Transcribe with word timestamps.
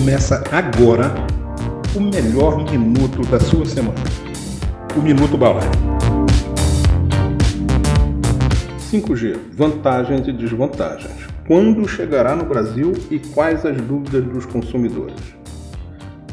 Começa 0.00 0.42
agora 0.50 1.12
o 1.94 2.00
melhor 2.00 2.64
minuto 2.70 3.20
da 3.30 3.38
sua 3.38 3.66
semana. 3.66 3.98
O 4.96 5.02
Minuto 5.02 5.36
Bala. 5.36 5.60
5G, 8.90 9.38
vantagens 9.52 10.26
e 10.26 10.32
desvantagens. 10.32 11.28
Quando 11.46 11.86
chegará 11.86 12.34
no 12.34 12.46
Brasil 12.46 12.94
e 13.10 13.18
quais 13.18 13.66
as 13.66 13.76
dúvidas 13.76 14.24
dos 14.24 14.46
consumidores? 14.46 15.39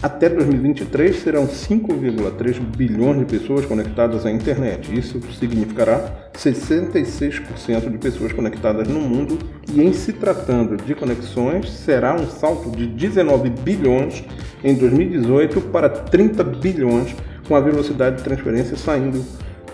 Até 0.08 0.30
2023 0.30 1.18
serão 1.18 1.46
5,3 1.46 2.62
bilhões 2.62 3.20
de 3.20 3.26
pessoas 3.26 3.66
conectadas 3.66 4.26
à 4.26 4.32
internet. 4.32 4.98
Isso 4.98 5.20
significará 5.38 6.30
66% 6.34 7.92
de 7.92 7.98
pessoas 7.98 8.32
conectadas 8.32 8.88
no 8.88 9.02
mundo 9.02 9.38
e 9.70 9.82
em 9.82 9.92
se 9.92 10.14
tratando 10.14 10.78
de 10.78 10.96
conexões 10.96 11.70
será 11.70 12.16
um 12.16 12.26
salto 12.26 12.72
de 12.72 12.88
19 12.88 13.50
bilhões 13.50 14.24
em 14.64 14.76
2018 14.76 15.60
para 15.60 15.90
30 15.90 16.42
bilhões 16.42 17.14
com 17.46 17.54
a 17.54 17.60
velocidade 17.60 18.16
de 18.16 18.24
transferência 18.24 18.78
saindo 18.78 19.26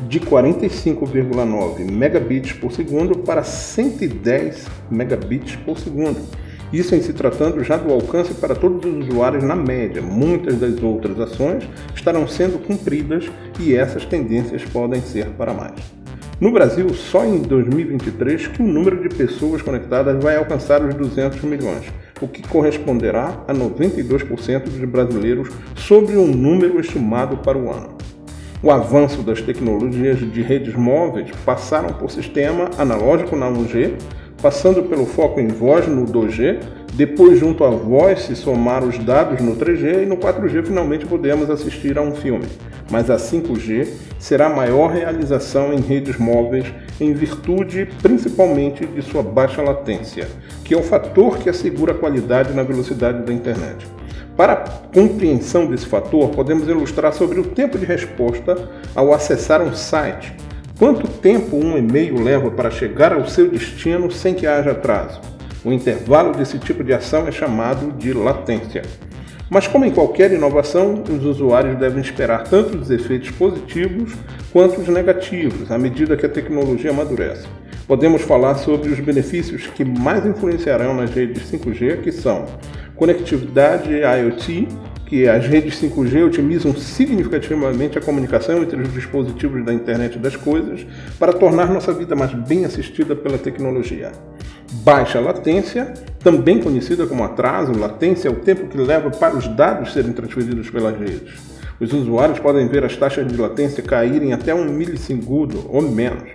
de 0.01 0.19
45,9 0.19 1.91
megabits 1.91 2.53
por 2.53 2.71
segundo 2.71 3.19
para 3.19 3.43
110 3.43 4.65
megabits 4.89 5.55
por 5.57 5.77
segundo 5.77 6.19
isso 6.73 6.95
em 6.95 7.01
se 7.01 7.13
tratando 7.13 7.63
já 7.63 7.77
do 7.77 7.93
alcance 7.93 8.33
para 8.33 8.55
todos 8.55 8.83
os 8.83 9.07
usuários 9.07 9.43
na 9.43 9.55
média. 9.55 10.01
Muitas 10.01 10.57
das 10.57 10.81
outras 10.81 11.19
ações 11.19 11.69
estarão 11.95 12.27
sendo 12.27 12.57
cumpridas 12.57 13.29
e 13.59 13.75
essas 13.75 14.05
tendências 14.05 14.63
podem 14.65 14.99
ser 15.01 15.27
para 15.37 15.53
mais. 15.53 15.75
No 16.41 16.51
Brasil, 16.51 16.89
só 16.93 17.23
em 17.23 17.41
2023 17.43 18.47
que 18.47 18.61
o 18.61 18.67
número 18.67 19.07
de 19.07 19.15
pessoas 19.15 19.61
conectadas 19.61 20.21
vai 20.21 20.35
alcançar 20.35 20.83
os 20.83 20.93
200 20.95 21.41
milhões, 21.43 21.85
o 22.19 22.27
que 22.27 22.45
corresponderá 22.47 23.43
a 23.47 23.53
92% 23.53 24.63
dos 24.63 24.89
brasileiros 24.89 25.49
sobre 25.75 26.17
um 26.17 26.27
número 26.27 26.79
estimado 26.79 27.37
para 27.37 27.57
o 27.57 27.71
ano. 27.71 27.95
O 28.63 28.71
avanço 28.71 29.21
das 29.21 29.41
tecnologias 29.41 30.19
de 30.19 30.41
redes 30.41 30.73
móveis 30.73 31.29
passaram 31.45 31.89
por 31.89 32.09
sistema 32.09 32.69
analógico 32.77 33.35
na 33.35 33.49
1G, 33.49 33.93
passando 34.43 34.83
pelo 34.83 35.05
foco 35.05 35.39
em 35.39 35.47
voz 35.47 35.87
no 35.87 36.05
2G, 36.05 36.59
depois 36.95 37.39
junto 37.39 37.63
à 37.63 37.69
voz 37.69 38.23
se 38.23 38.35
somar 38.35 38.83
os 38.83 38.99
dados 38.99 39.39
no 39.39 39.55
3G 39.55 40.03
e 40.03 40.05
no 40.05 40.17
4G 40.17 40.65
finalmente 40.65 41.05
podemos 41.05 41.49
assistir 41.49 41.97
a 41.97 42.01
um 42.01 42.13
filme. 42.13 42.45
Mas 42.91 43.09
a 43.09 43.15
5G 43.15 43.87
será 44.19 44.47
a 44.47 44.55
maior 44.55 44.91
realização 44.91 45.73
em 45.73 45.79
redes 45.79 46.17
móveis 46.17 46.65
em 46.99 47.13
virtude 47.13 47.87
principalmente 48.01 48.85
de 48.85 49.01
sua 49.01 49.23
baixa 49.23 49.61
latência, 49.61 50.27
que 50.65 50.73
é 50.73 50.77
o 50.77 50.83
fator 50.83 51.37
que 51.37 51.49
assegura 51.49 51.93
a 51.93 51.97
qualidade 51.97 52.51
na 52.51 52.63
velocidade 52.63 53.23
da 53.23 53.31
internet. 53.31 53.87
Para 54.35 54.57
compreensão 54.93 55.67
desse 55.67 55.85
fator, 55.85 56.31
podemos 56.31 56.67
ilustrar 56.67 57.13
sobre 57.13 57.39
o 57.39 57.45
tempo 57.45 57.77
de 57.77 57.85
resposta 57.85 58.69
ao 58.93 59.13
acessar 59.13 59.61
um 59.61 59.73
site 59.73 60.35
Quanto 60.77 61.07
tempo 61.07 61.55
um 61.55 61.77
e-mail 61.77 62.19
leva 62.19 62.49
para 62.49 62.71
chegar 62.71 63.13
ao 63.13 63.27
seu 63.27 63.47
destino 63.47 64.09
sem 64.09 64.33
que 64.33 64.47
haja 64.47 64.71
atraso? 64.71 65.21
O 65.63 65.71
intervalo 65.71 66.33
desse 66.33 66.57
tipo 66.57 66.83
de 66.83 66.91
ação 66.91 67.27
é 67.27 67.31
chamado 67.31 67.91
de 67.91 68.11
latência. 68.11 68.81
Mas, 69.51 69.67
como 69.67 69.85
em 69.85 69.91
qualquer 69.91 70.31
inovação, 70.31 71.03
os 71.03 71.23
usuários 71.25 71.77
devem 71.77 72.01
esperar 72.01 72.45
tanto 72.45 72.75
os 72.75 72.89
efeitos 72.89 73.29
positivos 73.29 74.13
quanto 74.51 74.81
os 74.81 74.87
negativos 74.87 75.71
à 75.71 75.77
medida 75.77 76.17
que 76.17 76.25
a 76.25 76.29
tecnologia 76.29 76.89
amadurece. 76.89 77.47
Podemos 77.87 78.23
falar 78.23 78.55
sobre 78.55 78.89
os 78.89 78.99
benefícios 78.99 79.67
que 79.67 79.85
mais 79.85 80.25
influenciarão 80.25 80.95
nas 80.95 81.11
redes 81.11 81.51
5G, 81.51 82.01
que 82.01 82.11
são 82.11 82.45
conectividade 82.95 83.91
IoT, 83.91 84.67
que 85.13 85.29
as 85.29 85.45
redes 85.45 85.79
5G 85.79 86.25
otimizam 86.25 86.75
significativamente 86.75 87.99
a 87.99 88.01
comunicação 88.01 88.63
entre 88.63 88.81
os 88.81 88.91
dispositivos 88.91 89.63
da 89.63 89.71
internet 89.71 90.17
das 90.17 90.35
coisas 90.35 90.87
para 91.19 91.31
tornar 91.31 91.71
nossa 91.71 91.93
vida 91.93 92.15
mais 92.15 92.33
bem 92.33 92.65
assistida 92.65 93.15
pela 93.15 93.37
tecnologia. 93.37 94.11
Baixa 94.83 95.19
latência, 95.19 95.93
também 96.23 96.59
conhecida 96.59 97.05
como 97.05 97.23
atraso, 97.23 97.77
latência 97.77 98.27
é 98.27 98.31
o 98.31 98.37
tempo 98.37 98.67
que 98.67 98.75
leva 98.75 99.11
para 99.11 99.37
os 99.37 99.47
dados 99.49 99.93
serem 99.93 100.13
transferidos 100.13 100.71
pelas 100.71 100.97
redes. 100.97 101.35
Os 101.79 101.93
usuários 101.93 102.39
podem 102.39 102.67
ver 102.67 102.83
as 102.83 102.97
taxas 102.97 103.27
de 103.27 103.37
latência 103.37 103.83
caírem 103.83 104.33
até 104.33 104.51
um 104.55 104.65
milissegundo 104.65 105.63
ou 105.69 105.83
menos. 105.83 106.31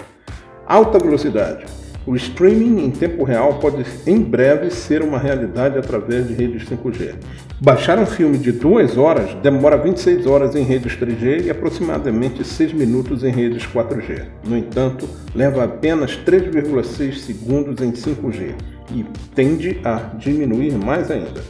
Alta 0.64 1.00
velocidade. 1.00 1.64
O 2.08 2.16
streaming 2.16 2.86
em 2.86 2.90
tempo 2.90 3.22
real 3.22 3.58
pode 3.58 3.84
em 4.06 4.18
breve 4.18 4.70
ser 4.70 5.02
uma 5.02 5.18
realidade 5.18 5.76
através 5.76 6.26
de 6.26 6.32
redes 6.32 6.64
5G. 6.66 7.16
Baixar 7.60 7.98
um 7.98 8.06
filme 8.06 8.38
de 8.38 8.50
2 8.50 8.96
horas 8.96 9.34
demora 9.42 9.76
26 9.76 10.26
horas 10.26 10.54
em 10.56 10.62
redes 10.62 10.96
3G 10.96 11.44
e 11.44 11.50
aproximadamente 11.50 12.42
6 12.42 12.72
minutos 12.72 13.24
em 13.24 13.30
redes 13.30 13.66
4G. 13.66 14.22
No 14.42 14.56
entanto, 14.56 15.06
leva 15.34 15.64
apenas 15.64 16.18
3,6 16.24 17.16
segundos 17.18 17.82
em 17.82 17.92
5G 17.92 18.54
e 18.94 19.04
tende 19.34 19.78
a 19.84 19.96
diminuir 20.16 20.72
mais 20.82 21.10
ainda. 21.10 21.42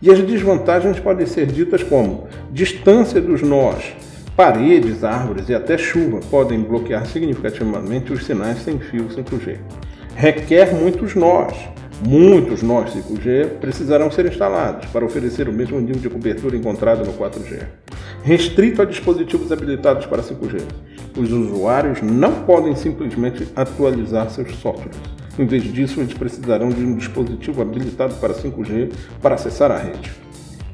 E 0.00 0.12
as 0.12 0.20
desvantagens 0.20 1.00
podem 1.00 1.26
ser 1.26 1.46
ditas 1.46 1.82
como 1.82 2.28
distância 2.52 3.20
dos 3.20 3.42
nós, 3.42 3.96
Paredes, 4.38 5.02
árvores 5.02 5.48
e 5.48 5.54
até 5.56 5.76
chuva 5.76 6.20
podem 6.30 6.60
bloquear 6.60 7.04
significativamente 7.06 8.12
os 8.12 8.24
sinais 8.24 8.62
sem 8.62 8.78
fio 8.78 9.08
5G. 9.08 9.58
Requer 10.20 10.74
muitos 10.74 11.14
nós. 11.14 11.54
Muitos 12.04 12.60
nós 12.60 12.92
5G 12.92 13.60
precisarão 13.60 14.10
ser 14.10 14.26
instalados 14.26 14.86
para 14.86 15.04
oferecer 15.04 15.48
o 15.48 15.52
mesmo 15.52 15.78
nível 15.78 16.00
de 16.00 16.10
cobertura 16.10 16.56
encontrado 16.56 17.04
no 17.04 17.12
4G. 17.12 17.62
Restrito 18.24 18.82
a 18.82 18.84
dispositivos 18.84 19.52
habilitados 19.52 20.06
para 20.06 20.20
5G. 20.20 20.60
Os 21.16 21.30
usuários 21.30 22.02
não 22.02 22.32
podem 22.42 22.74
simplesmente 22.74 23.46
atualizar 23.54 24.28
seus 24.30 24.56
softwares. 24.56 24.98
Em 25.38 25.46
vez 25.46 25.62
disso, 25.72 26.00
eles 26.00 26.14
precisarão 26.14 26.70
de 26.70 26.84
um 26.84 26.96
dispositivo 26.96 27.62
habilitado 27.62 28.14
para 28.16 28.34
5G 28.34 28.90
para 29.22 29.36
acessar 29.36 29.70
a 29.70 29.78
rede. 29.78 30.10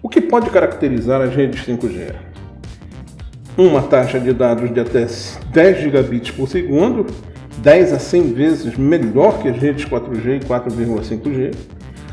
O 0.03 0.09
que 0.09 0.23
pode 0.23 0.49
caracterizar 0.49 1.21
as 1.21 1.37
redes 1.37 1.67
5G? 1.67 2.15
uma 3.57 3.83
taxa 3.83 4.19
de 4.19 4.33
dados 4.33 4.73
de 4.73 4.81
até 4.81 5.07
10 5.53 5.81
gigabits 5.81 6.31
por 6.33 6.49
segundo, 6.49 7.07
10 7.59 7.93
a 7.93 7.99
100 7.99 8.33
vezes 8.33 8.77
melhor 8.77 9.41
que 9.41 9.49
as 9.49 9.57
redes 9.57 9.85
4G 9.85 10.43
e 10.43 10.45
4,5G, 10.45 11.55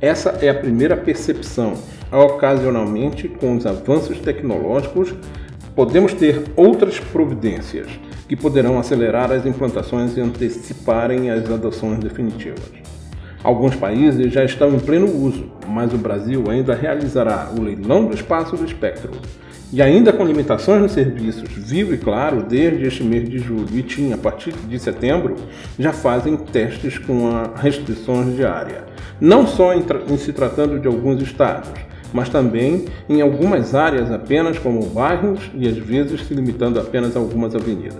Essa 0.00 0.38
é 0.42 0.48
a 0.48 0.54
primeira 0.54 0.96
percepção. 0.96 1.72
Ocasionalmente, 2.12 3.26
com 3.28 3.56
os 3.56 3.66
avanços 3.66 4.20
tecnológicos, 4.20 5.12
podemos 5.76 6.14
ter 6.14 6.42
outras 6.56 6.98
providências 6.98 7.86
que 8.26 8.34
poderão 8.34 8.78
acelerar 8.78 9.30
as 9.30 9.44
implantações 9.44 10.16
e 10.16 10.20
anteciparem 10.20 11.30
as 11.30 11.48
adoções 11.50 11.98
definitivas. 11.98 12.72
Alguns 13.44 13.76
países 13.76 14.32
já 14.32 14.42
estão 14.42 14.74
em 14.74 14.80
pleno 14.80 15.06
uso, 15.06 15.52
mas 15.68 15.92
o 15.92 15.98
Brasil 15.98 16.44
ainda 16.48 16.74
realizará 16.74 17.50
o 17.56 17.62
leilão 17.62 18.06
do 18.06 18.14
espaço 18.14 18.56
do 18.56 18.64
espectro 18.64 19.12
e 19.72 19.82
ainda 19.82 20.12
com 20.12 20.24
limitações 20.24 20.80
nos 20.80 20.92
serviços, 20.92 21.50
Vivo 21.50 21.92
e 21.92 21.98
Claro, 21.98 22.42
desde 22.42 22.86
este 22.86 23.02
mês 23.02 23.28
de 23.28 23.38
julho 23.38 23.68
e 23.72 24.12
a 24.12 24.16
partir 24.16 24.52
de 24.52 24.78
setembro, 24.78 25.36
já 25.78 25.92
fazem 25.92 26.36
testes 26.36 26.98
com 26.98 27.30
restrições 27.54 28.34
de 28.34 28.44
área. 28.44 28.84
Não 29.20 29.46
só 29.46 29.74
em, 29.74 29.84
em 30.08 30.16
se 30.16 30.32
tratando 30.32 30.78
de 30.78 30.86
alguns 30.86 31.20
estados, 31.20 31.70
mas 32.12 32.28
também 32.28 32.86
em 33.08 33.20
algumas 33.20 33.74
áreas 33.74 34.10
apenas 34.10 34.58
como 34.58 34.86
bairros 34.86 35.40
e 35.54 35.66
às 35.68 35.76
vezes 35.76 36.26
se 36.26 36.34
limitando 36.34 36.78
apenas 36.78 37.16
a 37.16 37.18
algumas 37.18 37.54
avenidas. 37.54 37.98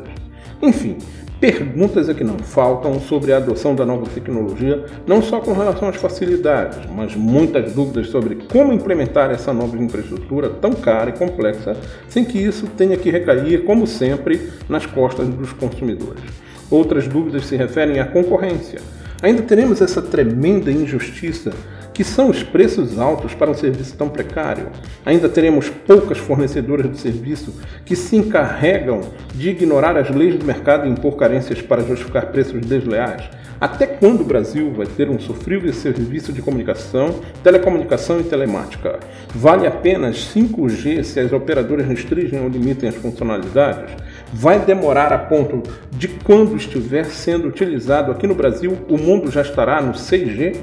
Enfim, 0.62 0.96
Perguntas 1.38 2.08
é 2.08 2.14
que 2.14 2.24
não 2.24 2.38
faltam 2.38 2.98
sobre 2.98 3.30
a 3.30 3.36
adoção 3.36 3.74
da 3.74 3.84
nova 3.84 4.06
tecnologia, 4.06 4.86
não 5.06 5.20
só 5.20 5.38
com 5.38 5.52
relação 5.52 5.86
às 5.86 5.96
facilidades, 5.96 6.78
mas 6.90 7.14
muitas 7.14 7.74
dúvidas 7.74 8.08
sobre 8.08 8.36
como 8.50 8.72
implementar 8.72 9.30
essa 9.30 9.52
nova 9.52 9.76
infraestrutura 9.76 10.48
tão 10.48 10.72
cara 10.72 11.10
e 11.10 11.12
complexa, 11.12 11.76
sem 12.08 12.24
que 12.24 12.38
isso 12.38 12.66
tenha 12.68 12.96
que 12.96 13.10
recair, 13.10 13.64
como 13.64 13.86
sempre, 13.86 14.50
nas 14.66 14.86
costas 14.86 15.28
dos 15.28 15.52
consumidores. 15.52 16.24
Outras 16.70 17.06
dúvidas 17.06 17.44
se 17.44 17.54
referem 17.54 18.00
à 18.00 18.06
concorrência. 18.06 18.80
Ainda 19.20 19.42
teremos 19.42 19.82
essa 19.82 20.00
tremenda 20.00 20.72
injustiça 20.72 21.52
que 21.96 22.04
são 22.04 22.28
os 22.28 22.42
preços 22.42 22.98
altos 22.98 23.32
para 23.32 23.50
um 23.50 23.54
serviço 23.54 23.96
tão 23.96 24.10
precário. 24.10 24.68
Ainda 25.02 25.30
teremos 25.30 25.70
poucas 25.70 26.18
fornecedoras 26.18 26.90
de 26.90 26.98
serviço 26.98 27.54
que 27.86 27.96
se 27.96 28.14
encarregam 28.16 29.00
de 29.34 29.48
ignorar 29.48 29.96
as 29.96 30.10
leis 30.10 30.36
do 30.36 30.44
mercado 30.44 30.86
e 30.86 30.90
impor 30.90 31.16
carências 31.16 31.62
para 31.62 31.82
justificar 31.82 32.26
preços 32.26 32.60
desleais. 32.60 33.30
Até 33.58 33.86
quando 33.86 34.20
o 34.20 34.24
Brasil 34.24 34.70
vai 34.72 34.84
ter 34.84 35.08
um 35.08 35.18
sofrível 35.18 35.72
serviço 35.72 36.30
de 36.34 36.42
comunicação, 36.42 37.20
telecomunicação 37.42 38.20
e 38.20 38.24
telemática? 38.24 39.00
Vale 39.34 39.66
apenas 39.66 40.16
5G 40.34 41.02
se 41.02 41.18
as 41.18 41.32
operadoras 41.32 41.86
restringem 41.86 42.38
ou 42.42 42.50
limitem 42.50 42.90
as 42.90 42.94
funcionalidades? 42.96 43.94
Vai 44.32 44.58
demorar 44.58 45.12
a 45.12 45.18
ponto 45.18 45.62
de 45.90 46.08
quando 46.08 46.56
estiver 46.56 47.04
sendo 47.04 47.46
utilizado 47.46 48.10
aqui 48.10 48.26
no 48.26 48.34
Brasil, 48.34 48.76
o 48.88 48.98
mundo 48.98 49.30
já 49.30 49.40
estará 49.40 49.80
no 49.80 49.92
6G? 49.92 50.56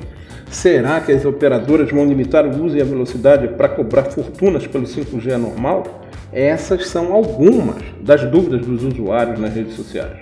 Será 0.52 1.00
que 1.00 1.12
as 1.12 1.26
operadoras 1.26 1.90
vão 1.90 2.06
limitar 2.06 2.46
o 2.46 2.64
uso 2.64 2.78
e 2.78 2.82
a 2.82 2.86
velocidade 2.86 3.48
para 3.48 3.70
cobrar 3.70 4.04
fortunas 4.04 4.68
pelo 4.68 4.84
5G 4.84 5.34
anormal? 5.34 6.02
Essas 6.32 6.88
são 6.88 7.14
algumas 7.14 7.82
das 8.02 8.24
dúvidas 8.30 8.66
dos 8.66 8.84
usuários 8.84 9.40
nas 9.40 9.54
redes 9.54 9.76
sociais. 9.76 10.18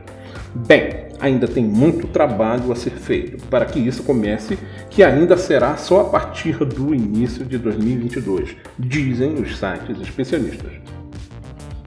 Bem, 0.54 1.08
ainda 1.20 1.48
tem 1.48 1.64
muito 1.64 2.08
trabalho 2.08 2.72
a 2.72 2.76
ser 2.76 2.92
feito 2.92 3.44
para 3.48 3.66
que 3.66 3.80
isso 3.80 4.04
comece, 4.04 4.58
que 4.90 5.04
ainda 5.04 5.36
será 5.36 5.78
só 5.78 6.02
a 6.02 6.06
partir 6.06 6.58
do 6.66 6.94
início 6.94 7.44
de 7.44 7.58
2022, 7.58 8.56
dizem 8.78 9.34
os 9.34 9.58
sites 9.58 10.00
especialistas. 10.00 11.01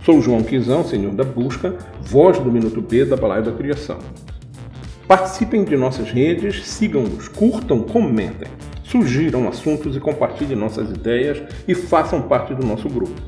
Sou 0.05 0.21
João 0.21 0.43
Quizão, 0.43 0.85
senhor 0.85 1.15
da 1.15 1.25
busca, 1.25 1.75
voz 2.03 2.39
do 2.39 2.53
Minuto 2.53 2.83
B 2.83 3.07
da 3.07 3.17
Balaio 3.17 3.43
da 3.43 3.53
Criação. 3.53 3.97
Participem 5.09 5.65
de 5.65 5.79
nossas 5.79 6.11
redes, 6.11 6.67
sigam-nos, 6.67 7.27
curtam, 7.27 7.81
comentem, 7.81 8.49
sugiram 8.83 9.49
assuntos 9.49 9.97
e 9.97 10.01
compartilhem 10.01 10.57
nossas 10.57 10.91
ideias 10.91 11.43
e 11.67 11.75
façam 11.75 12.21
parte 12.21 12.55
do 12.55 12.67
nosso 12.67 12.87
grupo. 12.87 13.19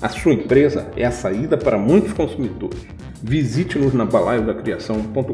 A 0.00 0.08
sua 0.08 0.32
empresa 0.32 0.90
é 0.96 1.04
a 1.04 1.10
saída 1.10 1.58
para 1.58 1.76
muitos 1.76 2.14
consumidores. 2.14 2.80
Visite-nos 3.22 3.92
na 3.92 4.06
balaiodacriação.com.br. 4.06 5.28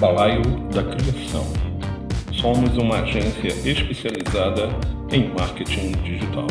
Balaio 0.00 0.42
da 0.74 0.82
Criação. 0.82 1.46
Somos 2.32 2.76
uma 2.76 3.02
agência 3.02 3.46
especializada 3.64 4.70
em 5.12 5.28
marketing 5.34 5.92
digital. 6.02 6.46